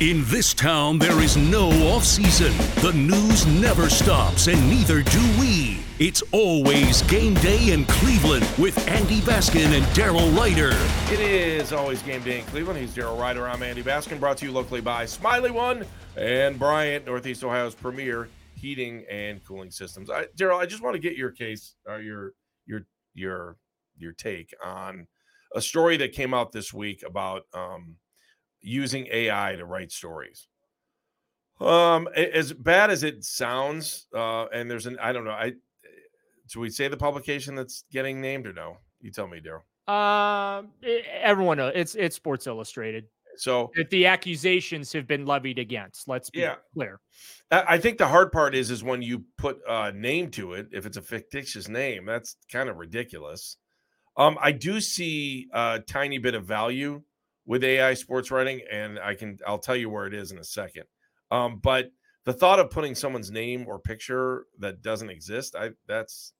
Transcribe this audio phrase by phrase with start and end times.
[0.00, 2.52] In this town, there is no off season.
[2.82, 5.78] The news never stops, and neither do we.
[5.98, 10.72] It's always game day in Cleveland with Andy Baskin and Daryl Ryder.
[11.10, 12.78] It is always game day in Cleveland.
[12.78, 13.48] He's Daryl Ryder.
[13.48, 18.28] I'm Andy Baskin, brought to you locally by Smylie One and Bryant, Northeast Ohio's premier
[18.54, 20.10] heating and cooling systems.
[20.10, 22.32] I, Daryl, I just want to get your case, or your
[22.66, 22.82] your
[23.14, 23.56] your
[23.96, 25.06] your take on
[25.54, 27.96] a story that came out this week about um,
[28.66, 30.48] using AI to write stories.
[31.60, 35.52] Um, as bad as it sounds, uh, and there's an I don't know, I
[36.52, 38.78] do we say the publication that's getting named or no?
[39.00, 39.62] You tell me, Daryl.
[39.88, 40.66] Uh,
[41.20, 43.04] everyone knows it's it's Sports Illustrated.
[43.38, 46.08] So that the accusations have been levied against.
[46.08, 46.56] Let's be yeah.
[46.72, 47.00] clear.
[47.50, 50.68] I think the hard part is is when you put a name to it.
[50.72, 53.58] If it's a fictitious name, that's kind of ridiculous.
[54.16, 57.02] Um, I do see a tiny bit of value
[57.46, 60.44] with AI sports writing, and I can I'll tell you where it is in a
[60.44, 60.84] second.
[61.30, 61.90] Um, but
[62.24, 66.32] the thought of putting someone's name or picture that doesn't exist, I that's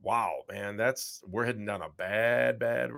[0.00, 2.90] wow, man, that's we're heading down a bad, bad.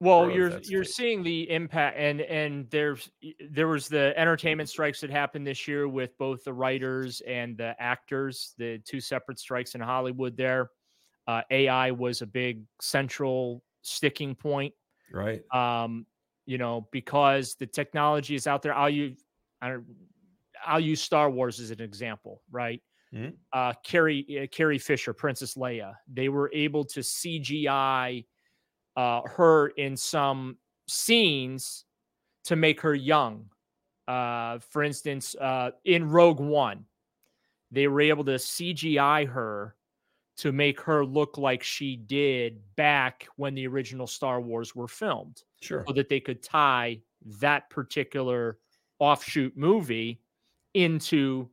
[0.00, 3.10] Well, you're you're seeing the impact, and and there's
[3.50, 7.74] there was the entertainment strikes that happened this year with both the writers and the
[7.78, 10.38] actors, the two separate strikes in Hollywood.
[10.38, 10.70] There,
[11.26, 14.72] uh, AI was a big central sticking point,
[15.12, 15.42] right?
[15.54, 16.06] Um,
[16.50, 18.74] you know, because the technology is out there.
[18.74, 19.22] I'll use,
[19.62, 19.76] I
[20.72, 22.82] will use Star Wars as an example, right?
[23.14, 23.36] Mm-hmm.
[23.52, 28.24] Uh, Carrie, uh, Carrie Fisher, Princess Leia, they were able to CGI
[28.96, 30.56] uh, her in some
[30.88, 31.84] scenes
[32.46, 33.44] to make her young.
[34.08, 36.84] Uh, for instance, uh, in Rogue One,
[37.70, 39.76] they were able to CGI her
[40.38, 45.44] to make her look like she did back when the original Star Wars were filmed.
[45.60, 45.84] Sure.
[45.86, 47.00] So that they could tie
[47.40, 48.58] that particular
[48.98, 50.20] offshoot movie
[50.74, 51.48] into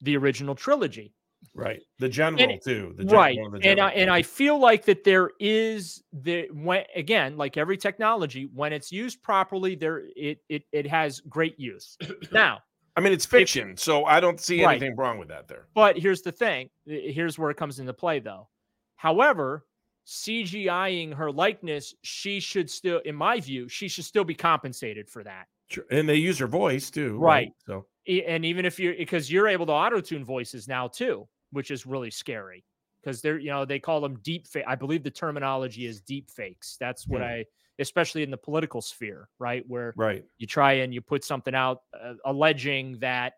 [0.00, 1.14] the original trilogy.
[1.54, 1.82] Right.
[1.98, 2.94] The general and, too.
[2.96, 3.38] The gen- right.
[3.62, 8.48] And I and I feel like that there is the when again, like every technology,
[8.54, 11.96] when it's used properly, there it it it has great use.
[12.32, 12.60] now,
[12.96, 15.66] I mean, it's fiction, if, so I don't see anything wrong with that there.
[15.74, 16.70] But here's the thing.
[16.86, 18.48] Here's where it comes into play, though.
[18.96, 19.66] However,
[20.06, 25.24] CGIing her likeness, she should still, in my view, she should still be compensated for
[25.24, 25.46] that.
[25.68, 25.84] Sure.
[25.90, 27.48] And they use her voice too, right?
[27.48, 27.52] right?
[27.66, 27.86] So,
[28.26, 31.86] and even if you're because you're able to auto tune voices now too, which is
[31.86, 32.64] really scary
[33.02, 34.64] because they're you know they call them deep fake.
[34.66, 36.76] I believe the terminology is deep fakes.
[36.78, 37.28] That's what hmm.
[37.28, 37.44] I
[37.78, 39.64] especially in the political sphere, right?
[39.66, 43.34] Where right you try and you put something out uh, alleging that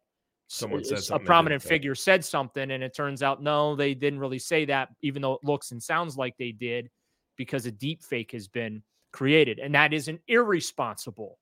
[0.48, 4.38] someone said a prominent figure said something, and it turns out no, they didn't really
[4.38, 6.90] say that, even though it looks and sounds like they did,
[7.37, 8.82] because a deep fake has been
[9.12, 11.38] created, and that is an irresponsible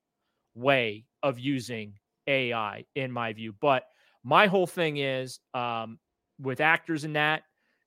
[0.55, 1.93] way of using
[2.27, 3.53] AI, in my view.
[3.59, 3.83] But
[4.23, 5.99] my whole thing is um,
[6.39, 7.43] with actors in that,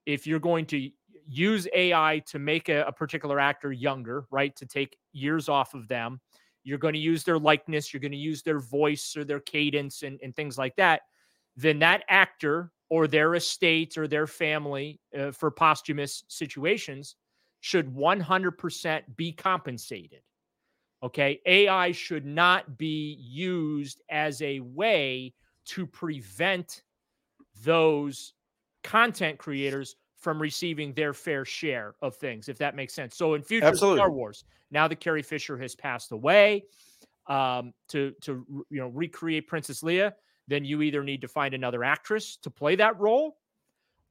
[0.06, 0.91] if you're going to
[1.29, 4.55] use AI to make a, a particular actor younger, right?
[4.56, 6.20] To take years off of them.
[6.64, 10.02] You're going to use their likeness, you're going to use their voice or their cadence
[10.02, 11.02] and, and things like that.
[11.56, 17.16] Then that actor or their estate or their family uh, for posthumous situations
[17.60, 20.20] should 100% be compensated.
[21.02, 21.40] Okay.
[21.46, 25.34] AI should not be used as a way
[25.66, 26.82] to prevent
[27.62, 28.32] those
[28.82, 33.17] content creators from receiving their fair share of things, if that makes sense.
[33.17, 33.99] So in future Absolutely.
[33.99, 36.65] Star Wars, now that Carrie Fisher has passed away,
[37.29, 40.12] um, to to you know recreate Princess Leia,
[40.49, 43.37] then you either need to find another actress to play that role,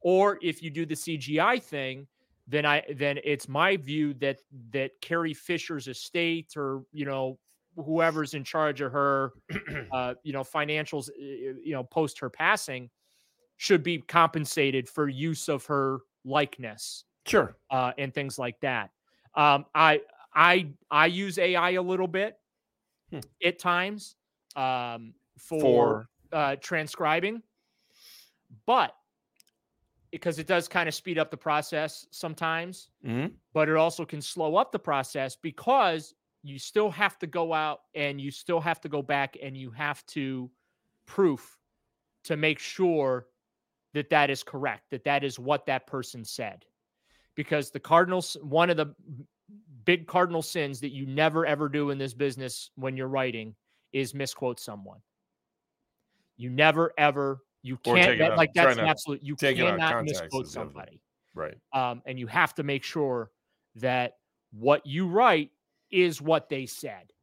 [0.01, 2.07] or if you do the CGI thing,
[2.48, 4.39] then I then it's my view that
[4.71, 7.38] that Carrie Fisher's estate or you know
[7.75, 9.33] whoever's in charge of her,
[9.92, 12.89] uh, you know financials, you know post her passing
[13.57, 17.04] should be compensated for use of her likeness.
[17.25, 17.57] Sure.
[17.69, 18.92] Uh, and things like that.
[19.36, 20.01] Um, I
[20.33, 22.38] I I use AI a little bit
[23.12, 23.19] hmm.
[23.44, 24.15] at times
[24.56, 26.09] um, for, for...
[26.31, 27.42] Uh, transcribing,
[28.65, 28.94] but
[30.12, 33.27] because it does kind of speed up the process sometimes, mm-hmm.
[33.54, 36.13] but it also can slow up the process because
[36.44, 39.69] you still have to go out and you still have to go back and you
[39.69, 40.50] have to
[41.06, 41.57] proof
[42.24, 43.27] to make sure
[43.97, 46.63] that that is correct, that that is what that person said.
[47.35, 48.95] Because the Cardinals, one of the
[49.85, 53.55] big cardinal sins that you never ever do in this business when you're writing
[53.94, 54.99] is misquote someone.
[56.35, 61.01] You never ever you can't that, like that's absolute you cannot misquote somebody.
[61.33, 61.57] Right.
[61.73, 63.31] Um, and you have to make sure
[63.75, 64.17] that
[64.51, 65.51] what you write
[65.89, 67.13] is what they said.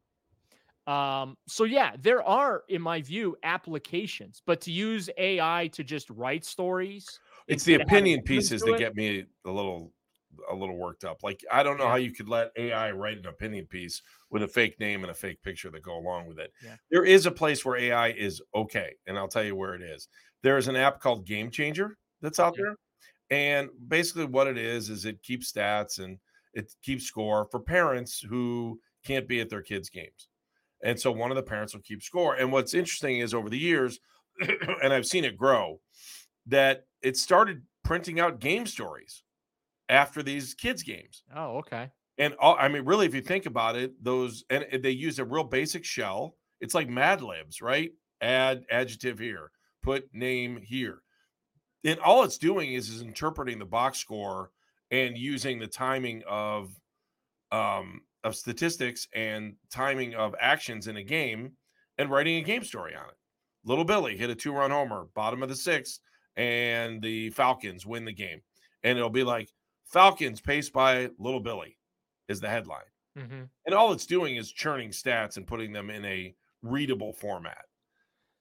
[0.86, 6.10] Um, so yeah, there are, in my view, applications, but to use AI to just
[6.10, 9.92] write stories, it's the opinion pieces that it, get me a little
[10.50, 11.22] a little worked up.
[11.22, 11.90] Like I don't know yeah.
[11.90, 15.14] how you could let AI write an opinion piece with a fake name and a
[15.14, 16.52] fake picture that go along with it.
[16.62, 16.76] Yeah.
[16.90, 20.08] There is a place where AI is okay, and I'll tell you where it is.
[20.42, 22.64] There is an app called Game Changer that's out yeah.
[22.64, 22.76] there,
[23.38, 26.18] and basically what it is is it keeps stats and
[26.52, 30.28] it keeps score for parents who can't be at their kids' games.
[30.84, 32.36] And so one of the parents will keep score.
[32.36, 33.98] And what's interesting is over the years,
[34.82, 35.80] and I've seen it grow,
[36.46, 39.24] that it started printing out game stories
[39.88, 41.22] after these kids' games.
[41.34, 41.90] Oh, okay.
[42.18, 45.24] And all, I mean, really, if you think about it, those and they use a
[45.24, 46.36] real basic shell.
[46.60, 47.90] It's like Mad Libs, right?
[48.20, 49.50] Add adjective here,
[49.82, 51.00] put name here.
[51.84, 54.50] And all it's doing is is interpreting the box score
[54.90, 56.70] and using the timing of
[57.50, 61.52] um of statistics and timing of actions in a game
[61.98, 63.14] and writing a game story on it.
[63.64, 66.00] Little Billy hit a two run homer, bottom of the sixth,
[66.36, 68.40] and the Falcons win the game.
[68.82, 69.48] And it'll be like
[69.86, 71.78] Falcons paced by Little Billy
[72.28, 72.80] is the headline.
[73.18, 73.42] Mm-hmm.
[73.66, 77.64] And all it's doing is churning stats and putting them in a readable format.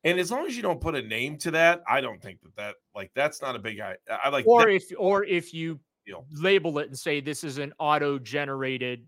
[0.03, 2.55] And as long as you don't put a name to that, I don't think that
[2.57, 4.69] that like that's not a big I, I like or that.
[4.71, 6.25] if or if you deal.
[6.31, 9.07] label it and say this is an auto generated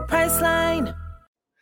[0.11, 0.93] Priceline.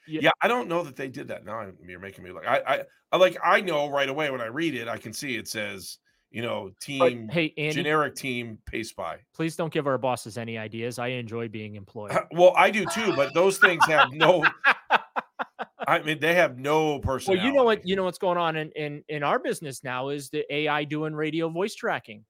[0.07, 0.21] Yeah.
[0.23, 1.45] yeah, I don't know that they did that.
[1.45, 2.43] Now you're making me look.
[2.47, 3.37] I, I, I like.
[3.43, 5.99] I know right away when I read it, I can see it says,
[6.31, 9.17] you know, team, but, hey, Andy, generic team, pace by.
[9.35, 10.97] Please don't give our bosses any ideas.
[10.97, 12.17] I enjoy being employed.
[12.31, 14.43] well, I do too, but those things have no.
[15.87, 17.39] I mean, they have no personality.
[17.39, 17.85] Well, you know what?
[17.85, 21.13] You know what's going on in in in our business now is the AI doing
[21.13, 22.25] radio voice tracking.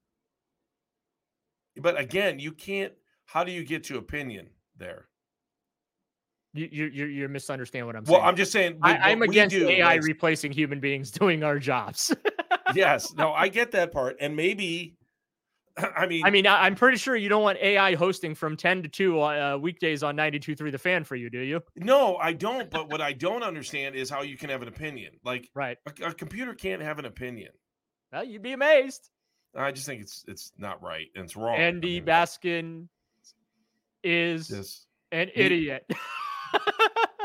[1.77, 2.93] But again, you can't.
[3.25, 5.08] How do you get to opinion there?
[6.53, 8.19] You, you, you're misunderstanding what I'm saying.
[8.19, 8.79] Well, I'm just saying.
[8.81, 12.13] I, am against AI like, replacing human beings doing our jobs.
[12.73, 14.95] yes, no, I get that part, and maybe.
[15.77, 18.89] I mean, I mean, I'm pretty sure you don't want AI hosting from 10 to
[18.89, 21.61] 2 uh, weekdays on 92.3 The Fan for you, do you?
[21.75, 22.69] No, I don't.
[22.69, 25.13] But what I don't understand is how you can have an opinion.
[25.23, 27.51] Like, right, a, a computer can't have an opinion.
[28.11, 29.11] Well, you'd be amazed.
[29.55, 31.57] I just think it's it's not right and it's wrong.
[31.57, 32.87] Andy I mean, Baskin
[34.03, 35.89] is an idiot.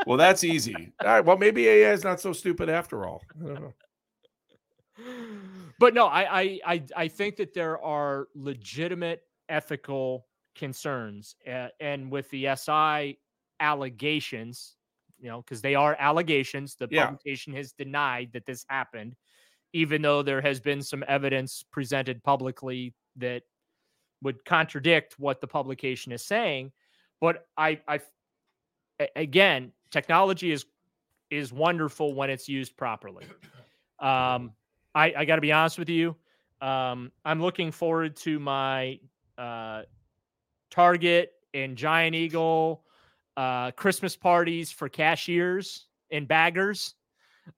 [0.05, 0.93] well, that's easy.
[1.03, 1.25] All right.
[1.25, 3.23] Well, maybe AI is not so stupid after all.
[5.77, 12.09] But no, I, I I I think that there are legitimate ethical concerns uh, and
[12.09, 13.19] with the SI
[13.59, 14.75] allegations,
[15.19, 17.05] you know, because they are allegations, the Yeah.
[17.07, 19.15] publication has denied that this happened,
[19.73, 23.43] even though there has been some evidence presented publicly that
[24.21, 26.71] would contradict what the publication is saying.
[27.19, 27.99] But I, I,
[29.15, 30.65] again, technology is
[31.31, 33.25] is wonderful when it's used properly.
[33.97, 34.51] Um,
[34.93, 36.17] I, I got to be honest with you.
[36.59, 38.99] Um, I'm looking forward to my
[39.37, 39.83] uh,
[40.69, 42.83] Target and Giant Eagle
[43.37, 46.95] uh, Christmas parties for cashiers and baggers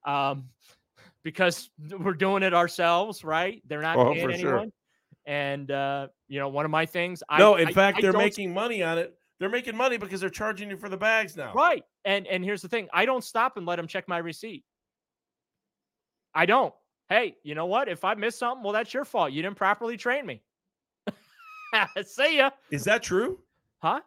[0.05, 0.49] um,
[1.23, 3.63] because we're doing it ourselves, right?
[3.67, 4.39] They're not Oh, paying anyone.
[4.39, 4.65] sure.
[5.25, 7.23] And uh, you know, one of my things.
[7.35, 9.16] No, I, in I- fact, I they're making money on it.
[9.39, 11.53] They're making money because they're charging you for the bags now.
[11.53, 11.83] Right.
[12.05, 12.87] And and here's the thing.
[12.93, 14.63] I don't stop and let them check my receipt.
[16.33, 16.73] I don't.
[17.09, 17.87] Hey, you know what?
[17.87, 19.31] If I miss something, well, that's your fault.
[19.31, 20.41] You didn't properly train me.
[22.05, 22.49] See ya.
[22.71, 23.39] Is that true?
[23.79, 24.01] Huh?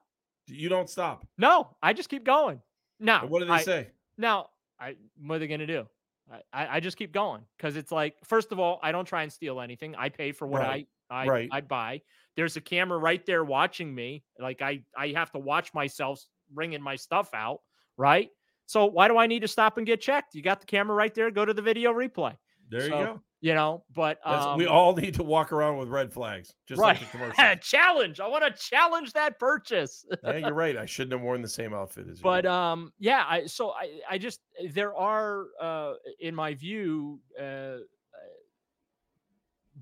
[0.47, 1.27] You don't stop.
[1.39, 2.61] No, I just keep going.
[2.99, 3.89] Now, what do they I- say?
[4.19, 5.87] Now, I what are they gonna do?
[6.31, 9.23] I, I, I just keep going because it's like, first of all, I don't try
[9.23, 9.95] and steal anything.
[9.97, 10.87] I pay for what Right.
[11.11, 11.49] I I, Right.
[11.51, 12.03] I buy.
[12.37, 14.25] There's a camera right there watching me.
[14.39, 17.61] Like I I have to watch myself bringing my stuff out.
[17.97, 18.29] Right.
[18.67, 20.35] So why do I need to stop and get checked?
[20.35, 21.31] You got the camera right there.
[21.31, 22.37] Go to the video replay.
[22.71, 23.21] There you go.
[23.43, 27.01] You know, but um, we all need to walk around with red flags, just like
[27.01, 27.11] right.
[27.11, 27.57] the commercial.
[27.63, 28.21] challenge.
[28.21, 30.05] I want to challenge that purchase.
[30.25, 30.77] yeah, you're right.
[30.77, 32.23] I shouldn't have worn the same outfit as you.
[32.23, 34.41] but um yeah i so i i just
[34.75, 37.79] there are uh in my view uh,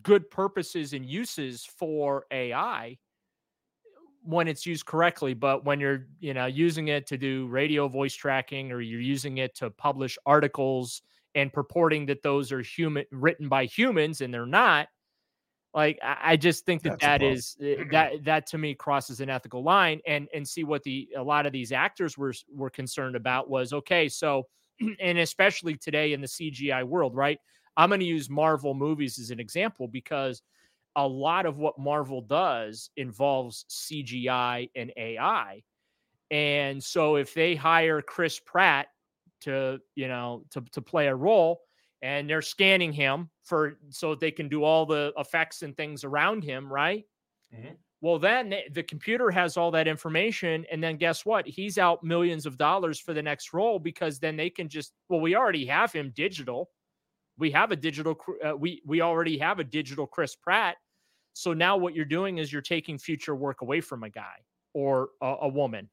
[0.02, 2.96] good purposes and uses for ai
[4.22, 8.14] when it's used correctly but when you're you know using it to do radio voice
[8.14, 11.02] tracking or you're using it to publish articles
[11.34, 14.88] and purporting that those are human written by humans and they're not
[15.74, 19.30] like i, just think that That's that is uh, that that to me crosses an
[19.30, 23.16] ethical line and and see what the a lot of these actors were were concerned
[23.16, 24.46] about was okay so
[25.00, 27.38] and especially today in the cgi world right
[27.78, 30.42] i'm going to use marvel movies as an example because
[30.96, 35.62] a lot of what marvel does involves cgi and ai
[36.30, 38.88] and so if they hire chris pratt
[39.40, 41.62] to you know to, to play a role
[42.02, 46.44] and they're scanning him for so they can do all the effects and things around
[46.44, 47.06] him right?
[47.52, 47.78] Mhm.
[48.00, 51.46] well then the computer has all that information and then guess what?
[51.46, 55.20] He's out millions of dollars for the next role because then they can just well
[55.20, 56.70] we already have him digital
[57.38, 60.76] we have a digital uh, we we already have a digital chris pratt.
[61.32, 65.10] So now what you're doing is you're taking future work away from a guy or
[65.22, 65.88] a, a woman.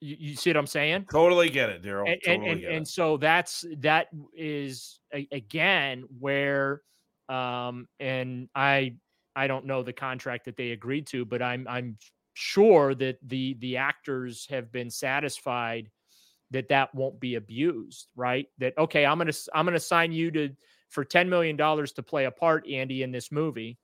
[0.00, 1.06] You, you see what i'm saying?
[1.10, 2.10] Totally get it, Daryl.
[2.10, 6.82] and, totally and, and, and so that's that is a, again where
[7.28, 8.94] um and i
[9.36, 11.98] i don't know the contract that they agreed to but i'm i'm
[12.32, 15.90] sure that the the actors have been satisfied
[16.50, 18.46] that that won't be abused right?
[18.58, 20.50] That okay i'm gonna I'm gonna sign you to
[20.88, 23.78] for 10 million dollars to play a part andy in this movie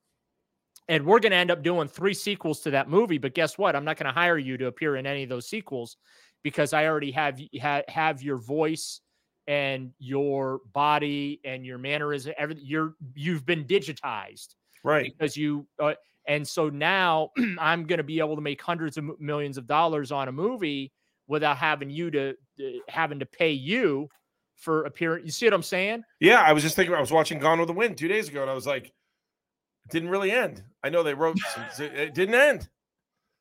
[0.88, 3.76] and we're going to end up doing three sequels to that movie but guess what
[3.76, 5.96] i'm not going to hire you to appear in any of those sequels
[6.42, 9.00] because i already have y- ha, have your voice
[9.46, 15.12] and your body and your mannerism everything you're you've been digitized right.
[15.12, 15.92] because you uh,
[16.26, 20.10] and so now i'm going to be able to make hundreds of millions of dollars
[20.12, 20.92] on a movie
[21.26, 22.30] without having you to
[22.60, 24.08] uh, having to pay you
[24.56, 25.24] for appearance.
[25.24, 26.94] you see what i'm saying Yeah, I was just thinking.
[26.94, 29.90] I was watching Gone with the Wind two days ago, and I was like, it
[29.90, 30.62] didn't really end.
[30.82, 32.68] I know they wrote some, it didn't end.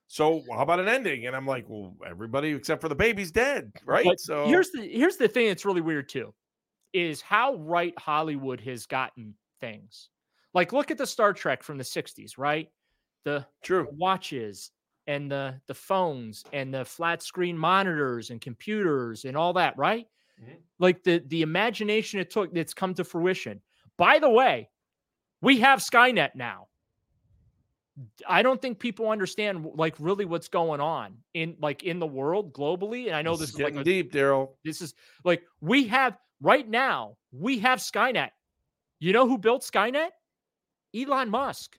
[0.08, 1.28] So how about an ending?
[1.28, 4.06] And I'm like, well, everybody except for the baby's dead, right?
[4.06, 6.34] But so here's the here's the thing that's really weird too,
[6.94, 10.10] is how right Hollywood has gotten things.
[10.54, 12.70] Like look at the Star Trek from the 60s, right?
[13.24, 13.88] The true.
[13.92, 14.72] watches
[15.08, 20.06] and the the phones and the flat screen monitors and computers and all that, right?
[20.44, 20.58] Mhm.
[20.80, 23.62] Like the the imagination it took that's come to fruition.
[23.98, 24.70] By the way,
[25.42, 26.68] we have Skynet now.
[28.28, 32.54] I don't think people understand like really what's going on in like in the world
[32.54, 33.06] globally.
[33.08, 34.56] And I know This this is is like getting a, deep, Daryl.
[34.64, 38.32] this is like we have right now, we have Skynet.
[39.00, 40.10] You know who built Skynet?
[40.96, 41.78] Elon Musk.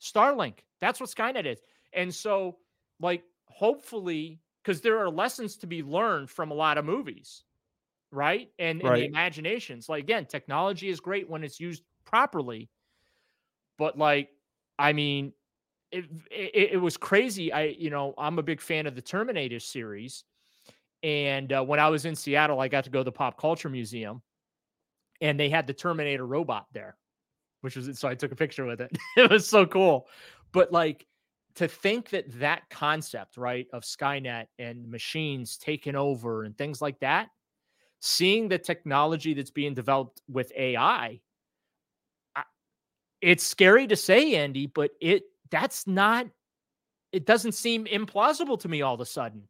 [0.00, 0.60] Starlink.
[0.80, 1.60] That's what Skynet is.
[1.92, 2.58] And so,
[3.00, 7.44] like, hopefully, because there are lessons to be learned from a lot of movies,
[8.10, 8.50] right?
[8.58, 9.88] And, and the imaginations.
[9.88, 12.68] Like, again, technology is great when it's used properly.
[13.78, 14.30] But, like,
[14.78, 15.32] I mean,
[15.90, 17.52] it, it, it was crazy.
[17.52, 20.24] I, you know, I'm a big fan of the Terminator series.
[21.02, 23.68] And uh, when I was in Seattle, I got to go to the Pop Culture
[23.68, 24.22] Museum
[25.20, 26.96] and they had the Terminator robot there,
[27.60, 28.96] which was so I took a picture with it.
[29.16, 30.06] it was so cool.
[30.52, 31.06] But like
[31.56, 37.00] to think that that concept, right, of Skynet and machines taking over and things like
[37.00, 37.28] that,
[38.00, 41.20] seeing the technology that's being developed with AI,
[43.20, 46.26] it's scary to say, Andy, but it that's not.
[47.12, 49.42] It doesn't seem implausible to me all of a sudden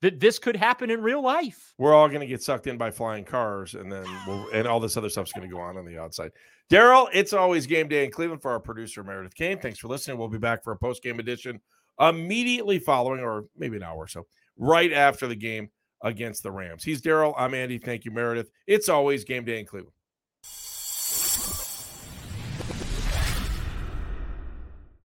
[0.00, 1.74] that this could happen in real life.
[1.78, 4.80] We're all going to get sucked in by flying cars, and then we'll, and all
[4.80, 6.32] this other stuff's going to go on on the outside.
[6.70, 9.58] Daryl, it's always game day in Cleveland for our producer Meredith Kane.
[9.58, 10.18] Thanks for listening.
[10.18, 11.60] We'll be back for a post game edition
[12.00, 15.70] immediately following, or maybe an hour or so, right after the game
[16.02, 16.84] against the Rams.
[16.84, 17.34] He's Daryl.
[17.36, 17.78] I'm Andy.
[17.78, 18.50] Thank you, Meredith.
[18.66, 19.94] It's always game day in Cleveland.